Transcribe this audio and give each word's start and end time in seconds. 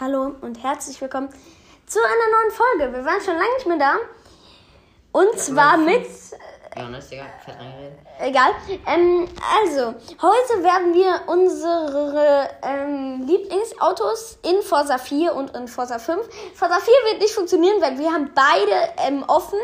Hallo 0.00 0.32
und 0.40 0.62
herzlich 0.62 1.00
willkommen 1.00 1.28
zu 1.86 1.98
einer 1.98 2.40
neuen 2.40 2.50
Folge. 2.50 2.92
Wir 2.98 3.04
waren 3.04 3.20
schon 3.20 3.34
lange 3.34 3.54
nicht 3.56 3.66
mehr 3.66 3.78
da. 3.78 3.94
Und 5.12 5.38
zwar 5.38 5.76
mit. 5.76 6.06
Ja, 6.74 6.88
ne, 6.88 6.96
ist 6.98 7.12
egal. 7.12 7.26
Fett 7.44 7.56
reingeredet. 7.58 7.98
Egal. 8.18 8.50
Ähm, 8.86 9.28
also, 9.60 9.94
heute 10.22 10.62
werden 10.64 10.94
wir 10.94 11.20
unsere 11.26 12.48
ähm, 12.62 13.26
Lieblingsautos 13.26 14.38
in 14.42 14.62
Forza 14.62 14.96
4 14.96 15.34
und 15.34 15.54
in 15.54 15.68
Forza 15.68 15.98
5. 15.98 16.26
Forza 16.54 16.78
4 16.78 16.94
wird 17.10 17.20
nicht 17.20 17.34
funktionieren, 17.34 17.82
weil 17.82 17.98
wir 17.98 18.10
haben 18.10 18.30
beide 18.34 18.94
ähm, 19.06 19.22
offen. 19.28 19.58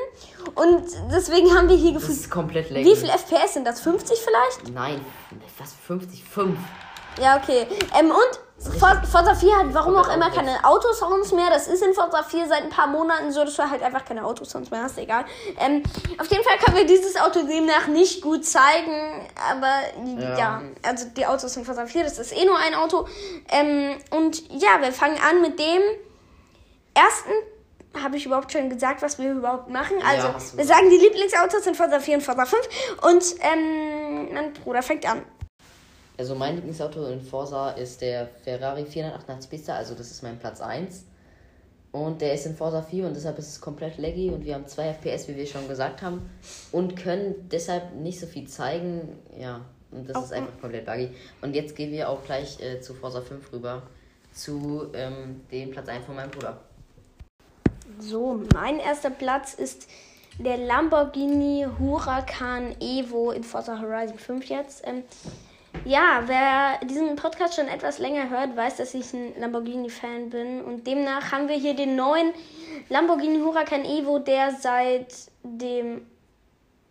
Und 0.55 0.85
deswegen 1.11 1.57
haben 1.57 1.71
wir 1.71 1.77
hier 1.77 1.95
Das 1.95 2.03
gefühlt. 2.03 2.19
ist 2.21 2.31
komplett 2.31 2.69
lecker. 2.69 2.85
Wie 2.91 2.97
viel 2.97 3.09
FPS 3.09 3.55
sind 3.55 3.67
das? 3.67 3.81
50 3.81 4.19
vielleicht? 4.21 4.75
Nein, 4.75 5.03
was? 5.59 5.73
50? 5.87 6.23
5. 6.25 6.59
Ja, 7.23 7.39
okay. 7.39 7.67
Ähm, 7.99 8.11
und 8.11 8.41
Forza 8.61 9.35
4 9.37 9.57
hat 9.57 9.67
warum 9.73 9.97
auch 9.97 10.13
immer 10.13 10.31
keine 10.31 10.65
Autosounds 10.65 11.33
mehr. 11.33 11.49
Das 11.49 11.69
ist 11.69 11.81
in 11.83 11.95
Forza 11.95 12.25
4 12.25 12.49
seit 12.49 12.63
ein 12.65 12.71
paar 12.71 12.89
Monaten 12.89 13.31
so, 13.31 13.45
dass 13.45 13.55
du 13.55 13.71
halt 13.71 13.83
einfach 13.83 14.05
keine 14.05 14.25
Autosounds 14.25 14.71
mehr 14.73 14.83
hast, 14.83 14.99
egal. 14.99 15.25
Ähm, 15.61 15.83
auf 16.19 16.27
jeden 16.29 16.43
Fall 16.43 16.59
können 16.59 16.77
wir 16.77 16.85
dieses 16.87 17.17
Auto 17.21 17.43
demnach 17.47 17.87
nicht 17.87 18.21
gut 18.21 18.45
zeigen, 18.45 19.29
aber 19.49 19.71
ja, 20.21 20.39
Ja. 20.39 20.63
also 20.83 21.07
die 21.17 21.25
Autos 21.25 21.57
in 21.57 21.65
Forza 21.65 21.87
4, 21.87 22.03
das 22.03 22.19
ist 22.19 22.33
eh 22.37 22.45
nur 22.45 22.57
ein 22.59 22.75
Auto. 22.75 23.07
Ähm, 23.51 23.97
und 24.11 24.43
ja, 24.51 24.81
wir 24.81 24.93
fangen 24.93 25.19
an 25.29 25.41
mit 25.41 25.59
dem 25.59 25.81
ersten. 26.95 27.31
Habe 28.03 28.17
ich 28.17 28.27
überhaupt 28.27 28.53
schon 28.53 28.69
gesagt, 28.69 29.03
was 29.03 29.19
wir 29.19 29.33
überhaupt 29.33 29.71
machen? 29.71 29.97
Also, 30.07 30.29
du 30.29 30.59
wir 30.59 30.65
sagen, 30.65 30.91
die 30.91 30.99
Lieblingsautos 30.99 31.65
sind 31.65 31.77
Forza 31.77 32.01
4 32.01 32.17
und 32.17 32.21
Forza 32.23 32.45
5. 32.45 32.69
Und 33.03 33.25
ähm, 33.41 34.35
mein 34.35 34.53
Bruder 34.53 34.83
fängt 34.83 35.09
an. 35.09 35.23
Also 36.19 36.35
mein 36.35 36.57
Lieblingsauto 36.57 37.07
in 37.07 37.21
Forza 37.21 37.71
ist 37.71 38.01
der 38.01 38.27
Ferrari 38.43 38.85
488 38.85 39.49
Pista, 39.49 39.77
also 39.77 39.95
das 39.95 40.11
ist 40.11 40.23
mein 40.23 40.39
Platz 40.39 40.61
1. 40.61 41.05
Und 41.93 42.21
der 42.21 42.35
ist 42.35 42.45
in 42.45 42.55
Forza 42.57 42.83
4 42.83 43.07
und 43.07 43.15
deshalb 43.15 43.39
ist 43.39 43.49
es 43.49 43.61
komplett 43.61 43.97
laggy 43.99 44.29
und 44.31 44.45
wir 44.45 44.55
haben 44.55 44.67
2 44.67 44.89
FPS, 44.95 45.29
wie 45.29 45.37
wir 45.37 45.47
schon 45.47 45.67
gesagt 45.69 46.03
haben. 46.03 46.29
Und 46.73 46.97
können 46.97 47.49
deshalb 47.51 47.95
nicht 47.95 48.21
so 48.21 48.27
viel 48.27 48.47
zeigen. 48.49 49.17
Ja, 49.39 49.63
und 49.91 50.09
das 50.09 50.17
Auch- 50.17 50.25
ist 50.25 50.33
einfach 50.33 50.61
komplett 50.61 50.85
buggy. 50.85 51.11
Und 51.41 51.55
jetzt 51.55 51.77
gehen 51.77 51.93
wir 51.93 52.11
auch 52.11 52.23
gleich 52.25 52.61
äh, 52.61 52.81
zu 52.81 52.95
Forza 52.95 53.23
5 53.23 53.53
rüber. 53.53 53.83
Zu 54.33 54.89
ähm, 54.93 55.41
dem 55.51 55.71
Platz 55.71 55.89
1 55.89 56.05
von 56.05 56.17
meinem 56.17 56.31
Bruder. 56.31 56.61
So, 57.99 58.43
mein 58.53 58.81
erster 58.81 59.11
Platz 59.11 59.55
ist 59.55 59.89
der 60.39 60.59
Lamborghini 60.59 61.67
Huracan 61.79 62.77
Evo 62.81 63.31
in 63.31 63.43
Forza 63.45 63.81
Horizon 63.81 64.19
5 64.19 64.45
jetzt. 64.51 64.83
Ähm, 64.87 65.05
ja, 65.85 66.23
wer 66.27 66.87
diesen 66.87 67.17
Podcast 67.17 67.55
schon 67.55 67.69
etwas 67.69 67.99
länger 67.99 68.31
hört, 68.31 68.57
weiß, 68.57 68.77
dass 68.77 68.95
ich 68.95 69.13
ein 69.13 69.39
Lamborghini-Fan 69.39 70.31
bin. 70.31 70.63
Und 70.63 70.87
demnach 70.87 71.33
haben 71.33 71.49
wir 71.49 71.57
hier 71.57 71.75
den 71.75 71.97
neuen 71.97 72.33
Lamborghini 72.89 73.41
Huracan 73.41 73.85
Evo, 73.85 74.19
der 74.19 74.53
seit 74.53 75.15
dem 75.43 76.03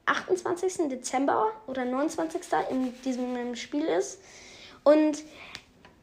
28. 0.05 0.89
Dezember 0.89 1.51
oder 1.67 1.85
29. 1.85 2.41
in 2.71 2.93
diesem 3.03 3.55
Spiel 3.55 3.85
ist. 3.85 4.21
Und 4.83 5.19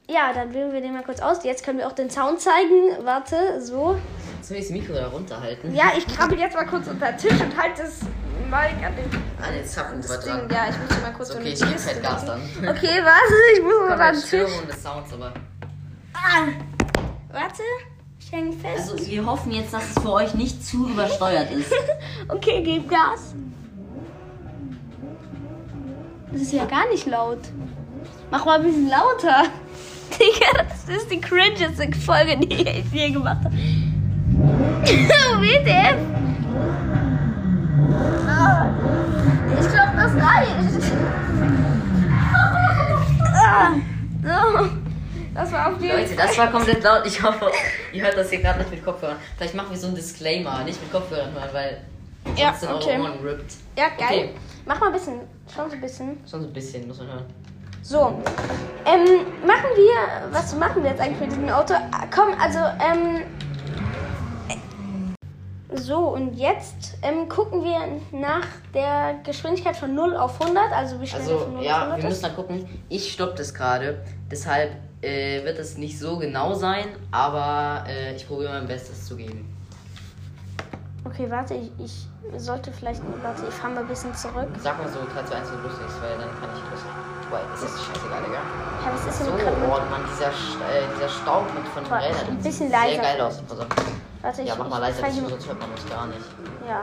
ja, 0.09 0.33
dann 0.35 0.53
wählen 0.53 0.73
wir 0.73 0.81
den 0.81 0.93
mal 0.93 1.03
kurz 1.03 1.21
aus. 1.21 1.43
Jetzt 1.45 1.65
können 1.65 1.79
wir 1.79 1.87
auch 1.87 1.93
den 1.93 2.11
Sound 2.11 2.41
zeigen. 2.41 3.05
Warte, 3.05 3.61
so. 3.63 3.97
Soll 4.43 4.59
ich 4.59 4.65
das 4.65 4.71
Mikro 4.71 4.93
da 4.93 5.09
runterhalten? 5.09 5.75
Ja, 5.75 5.93
ich 5.97 6.07
krabbel 6.07 6.39
jetzt 6.39 6.55
mal 6.55 6.67
kurz 6.67 6.87
unter 6.87 7.13
den 7.13 7.17
Tisch 7.19 7.41
und 7.41 7.57
halte 7.57 7.83
das 7.83 8.01
Mic 8.55 8.87
an 8.87 8.95
den 8.95 9.11
Ah, 9.43 9.51
den 9.51 9.65
Ding. 10.21 10.49
dran. 10.49 10.49
Ja, 10.49 10.69
ich 10.71 10.79
muss 10.79 11.03
mal 11.03 11.13
kurz 11.13 11.29
so 11.31 11.35
okay, 11.39 11.49
ich 11.55 11.59
gebe 11.59 11.85
halt 11.85 12.03
Gas 12.03 12.25
dann. 12.25 12.41
Okay, 12.69 13.01
warte, 13.03 13.35
ich 13.57 13.63
muss 13.65 13.89
mal 13.89 14.01
an 14.01 14.15
Tisch. 14.15 14.27
Störung 14.29 14.67
des 14.69 14.81
Sounds, 14.83 15.13
aber. 15.13 15.33
Ah, 16.15 16.47
warte, 17.33 17.63
ich 18.21 18.31
hänge 18.31 18.53
fest. 18.53 18.93
Also 18.93 19.07
wir 19.07 19.27
hoffen 19.27 19.51
jetzt, 19.51 19.75
dass 19.75 19.91
es 19.91 20.01
für 20.01 20.13
euch 20.13 20.35
nicht 20.35 20.65
zu 20.65 20.89
übersteuert 20.89 21.51
ist. 21.51 21.73
Okay, 22.29 22.63
gib 22.63 22.89
Gas. 22.89 23.35
Das 26.33 26.41
ist 26.41 26.53
ja 26.53 26.65
gar 26.65 26.89
nicht 26.89 27.07
laut. 27.07 27.41
Mach 28.31 28.47
mal 28.47 28.59
ein 28.61 28.65
bisschen 28.65 28.89
lauter. 28.89 29.43
Digga, 30.19 30.65
das 30.69 30.97
ist 30.97 31.11
die 31.11 31.21
cringeste 31.21 31.93
Folge, 32.01 32.39
die 32.39 32.55
ich 32.55 32.91
je 32.93 33.11
gemacht 33.11 33.45
habe. 33.45 33.55
WTF? 35.43 35.74
Leute, 46.05 46.17
das 46.17 46.37
war 46.39 46.51
komplett 46.51 46.83
laut. 46.83 47.07
Ich 47.07 47.23
hoffe, 47.23 47.51
ihr 47.93 48.03
hört 48.03 48.17
das 48.17 48.29
hier 48.31 48.41
gerade 48.41 48.59
nicht 48.59 48.71
mit 48.71 48.85
Kopfhörern. 48.85 49.17
Vielleicht 49.37 49.55
machen 49.55 49.71
wir 49.71 49.77
so 49.79 49.87
ein 49.89 49.95
Disclaimer, 49.95 50.63
nicht 50.65 50.81
mit 50.83 50.93
Kopfhörern 50.93 51.33
hören, 51.33 51.49
weil 51.53 51.81
Ja, 52.37 52.49
sonst 52.49 52.61
sind 52.61 52.73
okay. 52.73 52.99
eure 52.99 53.03
Ohren 53.11 53.21
rippt. 53.27 53.55
Ja, 53.79 53.89
geil. 53.99 54.07
Okay. 54.09 54.31
Mach 54.67 54.81
mal 54.81 54.87
ein 54.89 54.93
bisschen. 54.93 55.21
Schon 55.55 55.71
so 55.71 55.77
ein 55.77 55.81
bisschen. 55.81 56.19
Schon 56.31 56.43
so 56.43 56.47
ein 56.49 56.53
bisschen, 56.53 56.87
muss 56.89 56.99
man 56.99 57.09
hören. 57.09 57.25
So, 57.83 57.99
ähm, 58.87 59.27
machen 59.47 59.69
wir, 59.77 60.31
was 60.33 60.55
machen 60.57 60.83
wir 60.83 60.91
jetzt 60.91 61.01
eigentlich 61.01 61.21
mit 61.21 61.31
diesem 61.33 61.49
Auto? 61.51 61.75
Ah, 61.75 62.07
Komm, 62.15 62.29
also, 62.41 62.59
ähm, 62.59 63.25
so 65.77 65.99
und 65.99 66.35
jetzt 66.35 66.95
ähm, 67.03 67.29
gucken 67.29 67.63
wir 67.63 67.79
nach 68.19 68.47
der 68.73 69.17
Geschwindigkeit 69.25 69.77
von 69.77 69.95
0 69.95 70.17
auf 70.17 70.41
100, 70.41 70.73
also 70.73 70.99
wie 71.01 71.07
schnell 71.07 71.21
Also, 71.23 71.39
von 71.41 71.51
0 71.55 71.59
auf 71.61 71.65
ja, 71.67 71.77
100 71.83 71.99
wir 71.99 72.05
ist. 72.05 72.09
müssen 72.11 72.23
dann 72.23 72.37
gucken. 72.37 72.85
Ich 72.89 73.13
stopp 73.13 73.37
das 73.37 73.53
gerade. 73.53 74.03
Deshalb 74.31 74.77
äh, 75.05 75.45
wird 75.45 75.59
es 75.59 75.77
nicht 75.77 75.99
so 75.99 76.19
genau 76.19 76.55
sein, 76.55 76.87
aber 77.11 77.85
äh, 77.89 78.15
ich 78.17 78.27
probiere 78.27 78.53
mein 78.53 78.67
Bestes 78.67 79.07
zu 79.07 79.17
geben. 79.17 79.49
Okay, 81.05 81.31
warte, 81.31 81.55
ich, 81.55 81.71
ich 81.79 82.09
sollte 82.39 82.73
vielleicht, 82.73 83.03
warte, 83.23 83.43
ich 83.47 83.55
fahre 83.55 83.75
mal 83.75 83.81
ein 83.81 83.89
bisschen 83.89 84.15
zurück. 84.15 84.49
Sag 84.59 84.79
mal 84.83 84.89
so 84.89 85.01
3, 85.15 85.23
2, 85.25 85.37
1, 85.37 85.51
wenn 85.53 85.57
du 85.59 85.63
lustig 85.69 85.87
weil 86.01 86.17
dann 86.19 86.31
kann 86.41 86.49
ich 86.57 86.71
los. 86.71 86.81
Wobei, 87.29 87.41
das 87.53 87.63
ist 87.63 87.85
scheißegal, 87.85 88.23
Digga. 88.25 88.41
Ja, 88.85 88.93
was 88.93 89.07
ist 89.07 89.19
So, 89.25 89.31
denn 89.31 89.39
gerade 89.45 89.57
oh 89.67 89.91
Mann, 89.91 90.03
dieser, 90.11 90.29
äh, 90.29 90.83
dieser 90.97 91.09
Staub 91.09 91.45
mit 91.55 91.67
von 91.69 91.85
den 91.85 91.93
Rädern. 91.93 92.29
ein 92.29 92.37
das 92.37 92.45
bisschen 92.45 92.69
sieht 92.69 92.73
leiser 92.73 92.95
Sehr 92.95 93.03
geil 93.03 93.21
aus. 93.21 93.39
Auf. 93.39 93.67
warte, 94.23 94.43
ich, 94.43 94.49
Ja, 94.49 94.55
mach 94.59 94.69
mal 94.69 94.79
leiser, 94.79 95.07
hier- 95.07 95.29
sonst 95.29 95.47
hört 95.47 95.61
man 95.61 95.71
uns 95.71 95.89
gar 95.91 96.07
nicht. 96.07 96.25
Ja. 96.67 96.83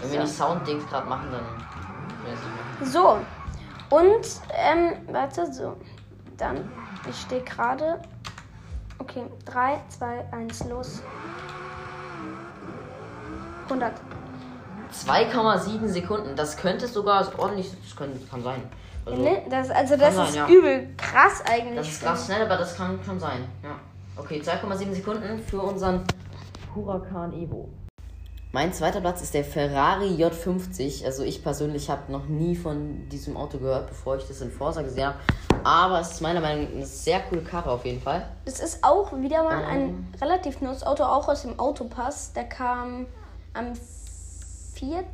Wenn 0.00 0.10
wir 0.10 0.18
So. 0.18 0.24
nicht 0.24 0.34
Sound-Dings 0.36 0.88
gerade 0.88 1.08
machen, 1.08 1.28
dann. 1.30 2.86
So. 2.88 3.18
Und, 3.90 4.26
ähm, 4.56 4.92
warte, 5.12 5.52
so. 5.52 5.76
Dann, 6.38 6.56
ich 7.08 7.20
stehe 7.20 7.42
gerade. 7.42 8.00
Okay, 8.98 9.24
3, 9.44 9.80
2, 9.98 10.24
1, 10.32 10.64
los. 10.68 11.02
100. 13.64 13.92
2,7 14.92 15.88
Sekunden, 15.88 16.36
das 16.36 16.56
könnte 16.56 16.86
sogar 16.86 17.26
ordentlich. 17.38 17.70
Das 17.82 17.96
kann, 17.96 18.10
kann 18.30 18.42
sein. 18.42 18.62
Also, 19.04 19.22
Ne? 19.22 19.42
Das, 19.50 19.70
also, 19.70 19.96
das 19.96 20.14
sein, 20.14 20.28
ist 20.28 20.36
ja. 20.36 20.46
übel 20.48 20.88
krass 20.96 21.42
eigentlich. 21.44 21.76
Das 21.76 21.88
ist 21.88 22.02
krass 22.02 22.26
schnell, 22.26 22.42
aber 22.42 22.56
das 22.56 22.76
kann 22.76 23.00
schon 23.04 23.18
sein. 23.18 23.44
Ja. 23.62 23.76
Okay, 24.16 24.40
2,7 24.44 24.92
Sekunden 24.94 25.38
für 25.38 25.60
unseren 25.60 26.02
Huracan 26.74 27.32
Evo. 27.32 27.68
Mein 28.54 28.70
zweiter 28.74 29.00
Platz 29.00 29.22
ist 29.22 29.32
der 29.32 29.44
Ferrari 29.44 30.22
J50. 30.22 31.06
Also 31.06 31.22
ich 31.22 31.42
persönlich 31.42 31.88
habe 31.88 32.12
noch 32.12 32.26
nie 32.26 32.54
von 32.54 33.08
diesem 33.08 33.34
Auto 33.34 33.56
gehört, 33.56 33.88
bevor 33.88 34.18
ich 34.18 34.28
das 34.28 34.42
in 34.42 34.50
Forza 34.50 34.82
gesehen 34.82 35.06
habe. 35.06 35.16
Aber 35.64 36.00
es 36.00 36.12
ist 36.12 36.20
meiner 36.20 36.40
Meinung 36.40 36.64
nach 36.64 36.72
eine 36.72 36.86
sehr 36.86 37.20
coole 37.20 37.42
Karre 37.42 37.70
auf 37.70 37.84
jeden 37.84 38.00
Fall. 38.00 38.26
Das 38.44 38.60
ist 38.60 38.82
auch 38.82 39.12
wieder 39.16 39.42
mal 39.44 39.64
ein 39.64 39.80
Ähm. 39.88 40.06
relativ 40.20 40.60
neues 40.60 40.82
Auto, 40.84 41.04
auch 41.04 41.28
aus 41.28 41.42
dem 41.42 41.58
Autopass. 41.58 42.32
Der 42.32 42.44
kam 42.44 43.06
am 43.54 43.72
4. 44.74 45.04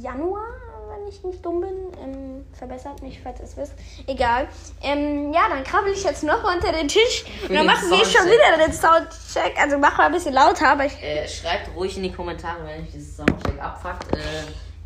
Januar, 0.00 0.42
wenn 0.88 1.08
ich 1.08 1.22
nicht 1.22 1.44
dumm 1.44 1.60
bin. 1.60 1.74
Ähm, 2.02 2.44
verbessert 2.52 3.00
mich, 3.02 3.20
falls 3.22 3.38
ihr 3.38 3.44
es 3.44 3.56
wisst. 3.56 3.72
Egal. 4.06 4.48
Ähm, 4.82 5.32
ja, 5.32 5.42
dann 5.48 5.62
krabbel 5.62 5.92
ich 5.92 6.02
jetzt 6.02 6.24
noch 6.24 6.42
mal 6.42 6.56
unter 6.56 6.72
den 6.72 6.88
Tisch. 6.88 7.24
Und 7.48 7.54
dann 7.54 7.66
machen 7.66 7.88
wir 7.90 8.04
schon 8.04 8.26
wieder 8.26 8.64
den 8.66 8.72
Soundcheck. 8.72 9.56
Also 9.60 9.78
mach 9.78 9.96
mal 9.96 10.06
ein 10.06 10.12
bisschen 10.12 10.34
lauter, 10.34 10.70
aber 10.72 10.86
ich. 10.86 11.00
Äh, 11.02 11.28
schreibt 11.28 11.74
ruhig 11.76 11.96
in 11.96 12.02
die 12.02 12.12
Kommentare, 12.12 12.64
wenn 12.66 12.82
euch 12.82 12.90
dieses 12.92 13.16
Soundcheck 13.16 13.62
abfuckt. 13.62 14.12
Äh, 14.14 14.18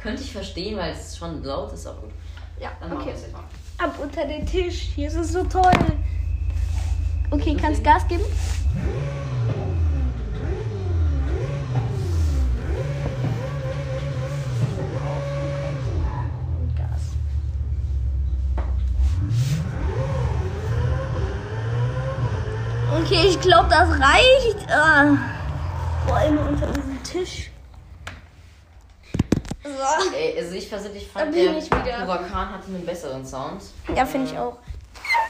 könnte 0.01 0.23
ich 0.23 0.33
verstehen, 0.33 0.77
weil 0.79 0.93
es 0.93 1.17
schon 1.17 1.43
laut 1.43 1.73
ist, 1.73 1.87
aber 1.87 2.03
gut. 2.03 2.11
Ja, 2.61 2.71
Dann 2.81 2.91
machen 2.91 3.07
wir 3.07 3.13
okay. 3.13 3.15
es 3.17 3.23
jetzt 3.23 3.33
mal. 3.33 3.45
Ab 3.83 3.95
unter 3.99 4.27
den 4.27 4.45
Tisch. 4.45 4.91
Hier 4.95 5.09
ist 5.09 5.15
es 5.15 5.33
so 5.33 5.43
toll. 5.45 5.73
Okay, 7.31 7.57
kannst 7.59 7.83
Gas 7.83 8.07
geben? 8.09 8.25
Gas. 16.77 17.01
Okay, 23.03 23.29
ich 23.29 23.41
glaube, 23.41 23.69
das 23.71 23.89
reicht. 23.89 24.71
Ah. 24.71 25.17
Vor 26.07 26.17
allem 26.17 26.39
unter 26.39 26.67
diesem 26.67 27.03
Tisch. 27.03 27.50
So. 29.63 30.17
Ey, 30.17 30.39
also 30.39 30.55
ich 30.55 30.69
persönlich 30.71 31.07
fand, 31.07 31.35
der 31.35 31.57
ich. 31.57 31.71
Huracan 31.71 32.53
hatte 32.53 32.69
einen 32.69 32.85
besseren 32.87 33.25
Sound. 33.27 33.63
Ja, 33.95 34.07
finde 34.07 34.31
ich 34.31 34.39
auch. 34.39 34.57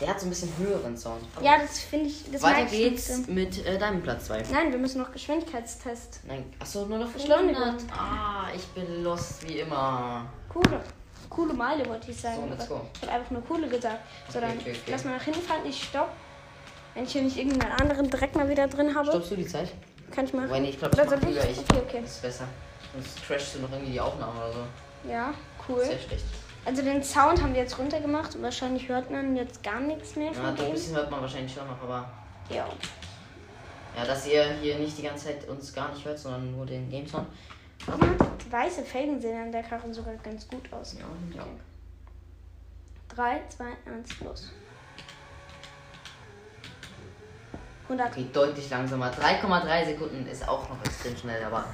Der 0.00 0.08
hat 0.08 0.20
so 0.20 0.26
ein 0.26 0.30
bisschen 0.30 0.52
höheren 0.58 0.96
Sound. 0.96 1.22
Ja, 1.42 1.58
das 1.58 1.80
finde 1.80 2.06
ich. 2.06 2.30
Das 2.30 2.42
Weiter 2.42 2.64
ich 2.64 2.70
geht's 2.70 3.08
nicht 3.08 3.28
mit 3.28 3.66
äh, 3.66 3.78
deinem 3.78 4.02
Platz 4.02 4.26
2. 4.26 4.44
Nein, 4.52 4.70
wir 4.70 4.78
müssen 4.78 5.00
noch 5.00 5.10
Geschwindigkeitstest. 5.12 6.20
Nein, 6.26 6.44
achso, 6.58 6.86
nur 6.86 6.98
noch 6.98 7.10
Beschleunigung. 7.10 7.62
100. 7.62 7.84
Ah, 7.92 8.46
ich 8.54 8.64
bin 8.68 9.02
lost 9.02 9.46
wie 9.48 9.60
immer. 9.60 10.26
Coole. 10.48 10.80
Coole 11.28 11.54
Meile 11.54 11.86
wollte 11.86 12.10
ich 12.10 12.20
sagen. 12.20 12.36
So, 12.36 12.46
let's 12.48 12.68
go. 12.68 12.80
Ich 12.94 13.02
habe 13.02 13.12
einfach 13.12 13.30
nur 13.30 13.42
coole 13.44 13.68
gesagt. 13.68 14.00
So, 14.28 14.40
dann 14.40 14.50
okay, 14.50 14.70
okay. 14.70 14.90
lass 14.90 15.04
mal 15.04 15.16
nach 15.16 15.22
hinten 15.22 15.42
fahren. 15.42 15.60
Ich 15.64 15.82
stopp. 15.82 16.10
Wenn 16.94 17.04
ich 17.04 17.12
hier 17.12 17.22
nicht 17.22 17.36
irgendeinen 17.36 17.72
anderen 17.72 18.10
Dreck 18.10 18.34
mal 18.34 18.48
wieder 18.48 18.66
drin 18.66 18.94
habe, 18.94 19.08
Stoppst 19.08 19.30
du 19.30 19.36
die 19.36 19.46
Zeit? 19.46 19.72
kann 20.10 20.24
ich 20.24 20.32
machen. 20.32 20.50
Nee, 20.50 20.70
ich 20.70 20.78
glaube, 20.78 21.00
ich 21.00 21.08
soll 21.08 21.18
ich? 21.18 21.24
lieber 21.24 21.48
ich. 21.48 21.58
Okay, 21.58 21.82
okay. 21.86 22.00
Das 22.02 22.10
ist 22.10 22.22
besser. 22.22 22.44
Sonst 22.92 23.22
crashst 23.26 23.54
du 23.54 23.60
noch 23.60 23.70
irgendwie 23.72 23.92
die 23.92 24.00
Aufnahme 24.00 24.32
oder 24.38 24.52
so. 24.52 25.08
Ja, 25.08 25.32
cool. 25.68 25.84
Sehr 25.84 25.98
schlecht. 25.98 26.24
Also 26.64 26.82
den 26.82 27.02
Sound 27.02 27.40
haben 27.42 27.54
wir 27.54 27.62
jetzt 27.62 27.78
runtergemacht. 27.78 28.40
Wahrscheinlich 28.42 28.88
hört 28.88 29.10
man 29.10 29.34
jetzt 29.36 29.62
gar 29.62 29.80
nichts 29.80 30.16
mehr 30.16 30.26
Ja, 30.28 30.32
von 30.34 30.46
ein 30.46 30.56
dem. 30.56 30.72
bisschen 30.72 30.94
hört 30.96 31.10
man 31.10 31.20
wahrscheinlich 31.22 31.52
schon 31.54 31.66
noch, 31.66 31.80
aber 31.82 32.10
Ja. 32.50 32.66
ja, 33.96 34.04
dass 34.04 34.26
ihr 34.26 34.44
hier 34.60 34.78
nicht 34.78 34.98
die 34.98 35.02
ganze 35.02 35.26
Zeit 35.26 35.48
uns 35.48 35.72
gar 35.72 35.90
nicht 35.92 36.04
hört, 36.04 36.18
sondern 36.18 36.50
nur 36.54 36.66
den 36.66 36.90
Game 36.90 37.06
Sound. 37.06 37.26
Guck 37.86 37.98
mal, 37.98 38.10
weiße 38.50 38.82
Felgen 38.82 39.18
sehen 39.20 39.40
an 39.40 39.52
der 39.52 39.62
Karre 39.62 39.92
sogar 39.94 40.12
ganz 40.16 40.46
gut 40.48 40.70
aus. 40.72 40.94
Ja, 40.98 41.06
ja. 41.36 41.46
3, 43.08 43.40
2, 43.48 43.64
1, 43.86 44.20
los. 44.20 44.50
100. 47.88 48.12
Okay, 48.12 48.26
deutlich 48.32 48.68
langsamer. 48.70 49.10
3,3 49.10 49.84
Sekunden 49.86 50.26
ist 50.26 50.46
auch 50.46 50.68
noch 50.68 50.78
extrem 50.84 51.16
schnell, 51.16 51.42
aber. 51.44 51.64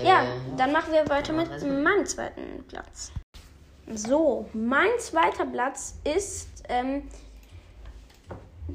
Äh, 0.00 0.06
Ja, 0.06 0.24
dann 0.56 0.72
machen 0.72 0.92
wir 0.92 1.08
weiter 1.08 1.32
mit 1.32 1.48
30 1.48 1.64
Minuten. 1.64 1.82
meinem 1.82 2.06
zweiten 2.06 2.64
Platz. 2.68 3.12
So, 3.94 4.46
mein 4.52 4.90
zweiter 4.98 5.44
Platz 5.46 5.94
ist 6.04 6.48
ähm, 6.68 7.08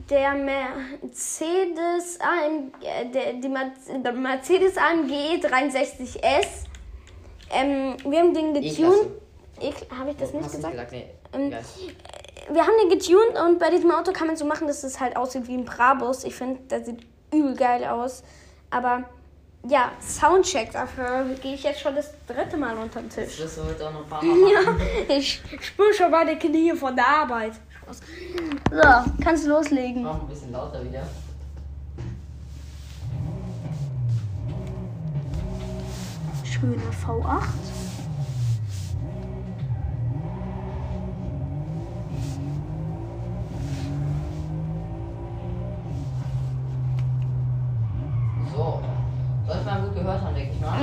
der 0.10 0.34
Mercedes 0.34 2.20
AMG, 2.20 2.74
äh, 2.84 3.06
der, 3.10 3.34
die 3.34 3.50
Mercedes 3.50 4.78
AMG 4.78 5.40
63S. 5.42 6.66
Ähm, 7.52 7.96
wir 8.06 8.20
haben 8.20 8.34
den 8.34 8.54
getuned. 8.54 9.08
Habe 9.98 10.12
ich 10.12 10.18
das 10.18 10.34
nicht 10.34 10.52
gesagt? 10.52 10.72
gesagt? 10.72 10.92
Nee. 10.92 11.08
Ähm, 11.34 11.48
Egal. 11.48 11.64
wir 12.52 12.62
haben 12.62 12.74
den 12.82 12.90
getuned 12.90 13.40
und 13.44 13.60
bei 13.60 13.70
diesem 13.72 13.90
Auto 13.92 14.12
kann 14.12 14.28
man 14.28 14.36
so 14.36 14.46
machen, 14.46 14.68
dass 14.68 14.84
es 14.84 15.00
halt 15.00 15.16
aussieht 15.16 15.48
wie 15.48 15.56
ein 15.56 15.66
Brabus. 15.66 16.26
Ich 16.26 16.36
finde, 16.36 16.60
der 16.70 16.84
sieht 16.84 17.00
übel 17.34 17.56
geil 17.56 17.86
aus. 17.86 18.24
Aber 18.70 19.06
ja, 19.66 19.92
Soundcheck, 20.00 20.72
dafür 20.72 21.26
gehe 21.42 21.56
ich 21.56 21.64
jetzt 21.64 21.82
schon 21.82 21.96
das 21.96 22.14
dritte 22.26 22.58
Mal 22.58 22.78
unter 22.78 23.02
den 23.02 23.10
Tisch. 23.10 23.38
Das 23.38 23.58
heute 23.58 23.88
auch 23.88 23.94
noch 23.94 24.04
ein 24.04 24.10
paar 24.10 24.24
Mal 24.24 24.36
machen. 24.36 24.80
Ja, 25.10 25.16
ich 25.16 25.42
spüre 25.62 25.94
schon 25.94 26.12
meine 26.12 26.38
Knie 26.38 26.74
von 26.74 26.96
der 26.96 27.08
Arbeit. 27.08 27.54
So, 27.90 29.24
kannst 29.24 29.46
du 29.46 29.50
loslegen. 29.50 30.04
Mach 30.04 30.22
ein 30.22 30.28
bisschen 30.28 30.52
lauter 30.52 30.84
wieder. 30.84 31.08
Schöner 36.44 36.92
V8. 37.06 37.44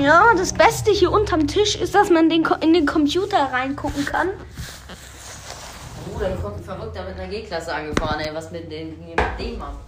Ja, 0.05 0.35
das 0.37 0.53
Beste 0.53 0.91
hier 0.91 1.11
unterm 1.11 1.47
Tisch 1.47 1.77
ist, 1.77 1.95
dass 1.95 2.11
man 2.11 2.29
den 2.29 2.47
in 2.61 2.75
den 2.75 2.85
Computer 2.85 3.39
reingucken 3.51 4.05
kann. 4.05 4.29
Uh, 6.15 6.19
dann 6.21 6.43
kommt 6.43 6.59
ein 6.59 6.63
Verrückter 6.63 7.05
mit 7.05 7.19
einer 7.19 7.29
G-Klasse 7.29 7.75
angefahren, 7.75 8.21
ey. 8.21 8.35
Was 8.35 8.51
mit 8.51 8.71
dem, 8.71 8.91
mit 9.09 9.19
dem 9.39 9.63
ab? 9.63 9.79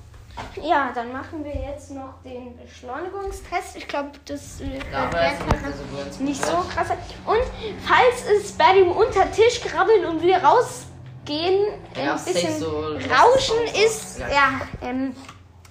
Ja, 0.63 0.91
dann 0.95 1.13
machen 1.13 1.45
wir 1.45 1.55
jetzt 1.55 1.91
noch 1.91 2.15
den 2.25 2.57
Beschleunigungstest. 2.57 3.77
Ich 3.77 3.87
glaube, 3.87 4.13
das 4.25 4.63
äh, 4.63 4.79
Da 4.91 5.03
war 5.03 5.11
der 5.11 5.33
es 5.33 5.39
kann 5.39 6.25
nicht 6.25 6.43
so 6.43 6.65
krass. 6.75 6.89
Und 7.27 7.43
falls 7.87 8.43
es 8.43 8.53
bei 8.53 8.73
dem 8.73 8.93
Untertisch 8.93 9.61
krabbeln 9.61 10.07
und 10.07 10.23
wieder 10.23 10.43
rausgehen, 10.43 11.67
Ja, 11.95 12.15
ein 12.15 12.25
bisschen 12.25 12.59
so 12.59 12.71
Rauschen 12.71 13.85
ist, 13.85 14.21
ja. 14.21 14.29
ja, 14.29 14.61
ähm, 14.81 15.15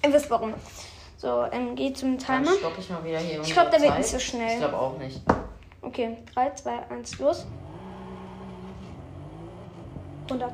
ihr 0.04 0.12
wisst 0.12 0.30
warum. 0.30 0.54
So, 1.18 1.44
ähm, 1.50 1.74
geht 1.74 1.96
zum 1.96 2.18
Dann 2.18 2.44
Timer. 2.44 2.56
stopp 2.58 2.74
ich 2.78 2.90
mal 2.90 3.02
wieder 3.04 3.18
hier. 3.18 3.40
Ich 3.40 3.52
glaub, 3.52 3.70
der 3.70 3.80
wird 3.80 3.96
nicht 3.98 4.08
so 4.08 4.18
schnell. 4.18 4.52
Ich 4.54 4.58
glaube 4.58 4.76
auch 4.78 4.98
nicht. 4.98 5.20
Okay, 5.82 6.18
3, 6.34 6.50
2, 6.50 6.90
1, 6.90 7.18
los. 7.20 7.46
100. 10.28 10.52